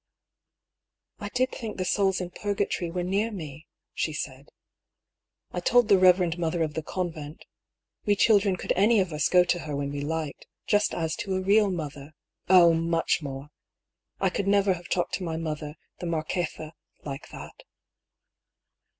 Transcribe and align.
"I 1.19 1.29
did 1.29 1.51
think 1.51 1.77
the 1.77 1.85
souls 1.85 2.19
in 2.21 2.31
Purgatory 2.31 2.89
were 2.89 3.03
near 3.03 3.29
me," 3.31 3.67
she 3.93 4.13
said." 4.13 4.49
I 5.53 5.59
told 5.59 5.89
the 5.89 5.95
Eeverend 5.99 6.39
Mother 6.39 6.63
of 6.63 6.73
the 6.73 6.81
Convent. 6.81 7.45
We 8.05 8.15
children 8.15 8.55
could 8.55 8.73
any 8.75 8.99
of 8.99 9.13
us 9.13 9.29
go 9.29 9.43
to 9.43 9.59
her 9.59 9.75
when 9.75 9.91
we 9.91 10.01
liked, 10.01 10.47
just 10.65 10.95
as 10.95 11.15
to 11.17 11.35
a 11.35 11.39
real 11.41 11.69
mother. 11.69 12.15
Oh, 12.49 12.73
much 12.73 13.21
more! 13.21 13.49
I 14.19 14.31
could 14.31 14.47
never 14.47 14.73
have 14.73 14.89
talked 14.89 15.13
to 15.19 15.23
my 15.23 15.37
mother, 15.37 15.75
the 15.99 16.07
Marquesa, 16.07 16.73
like 17.05 17.29
that." 17.29 17.61